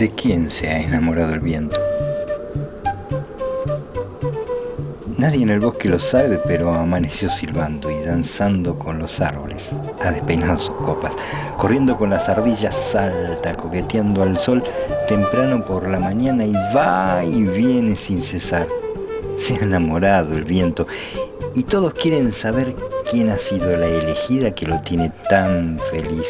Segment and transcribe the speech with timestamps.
[0.00, 1.78] ¿De quién se ha enamorado el viento?
[5.18, 9.72] Nadie en el bosque lo sabe, pero amaneció silbando y danzando con los árboles.
[10.02, 11.14] Ha despeinado sus copas,
[11.58, 14.64] corriendo con las ardillas, salta, coqueteando al sol
[15.06, 18.66] temprano por la mañana y va y viene sin cesar.
[19.36, 20.86] Se ha enamorado el viento
[21.54, 22.74] y todos quieren saber
[23.10, 26.28] quién ha sido la elegida que lo tiene tan feliz.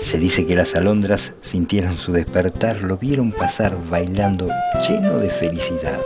[0.00, 4.48] Se dice que las alondras sintieron su despertar, lo vieron pasar bailando
[4.88, 6.00] lleno de felicidad.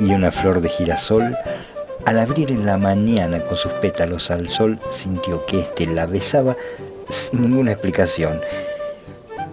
[0.00, 1.36] Y una flor de girasol,
[2.06, 6.56] al abrir en la mañana con sus pétalos al sol, sintió que éste la besaba
[7.10, 8.40] sin ninguna explicación.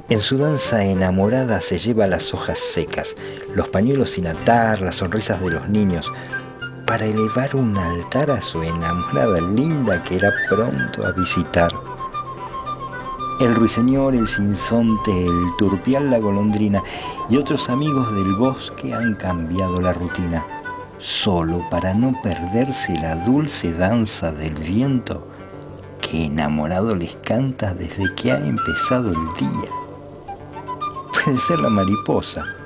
[0.08, 3.14] En su danza enamorada se lleva las hojas secas,
[3.54, 6.10] los pañuelos sin atar, las sonrisas de los niños,
[6.90, 11.70] para elevar un altar a su enamorada linda que era pronto a visitar.
[13.40, 16.82] El ruiseñor, el sinsonte, el turpial, la golondrina
[17.30, 20.44] y otros amigos del bosque han cambiado la rutina,
[20.98, 25.28] solo para no perderse la dulce danza del viento
[26.02, 29.70] que enamorado les canta desde que ha empezado el día.
[31.14, 32.59] Puede ser la mariposa.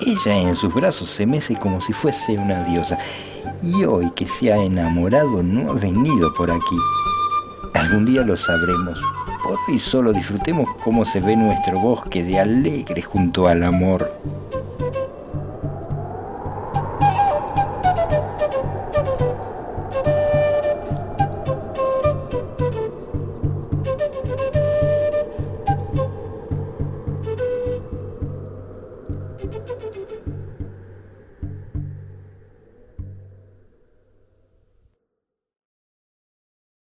[0.00, 2.98] Ella en sus brazos se mece como si fuese una diosa
[3.62, 6.76] y hoy que se ha enamorado no ha venido por aquí.
[7.74, 9.00] Algún día lo sabremos.
[9.42, 14.12] Por hoy solo disfrutemos cómo se ve nuestro bosque de alegre junto al amor.